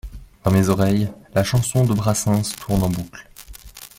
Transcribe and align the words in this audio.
Dans 0.43 0.49
mes 0.49 0.67
oreilles, 0.69 1.11
la 1.35 1.43
chanson 1.43 1.85
de 1.85 1.93
Brassens 1.93 2.55
tourne 2.59 2.81
en 2.81 2.89
boucle. 2.89 3.29